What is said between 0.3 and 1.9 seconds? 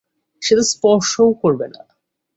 সে তো স্পর্শও করবে না।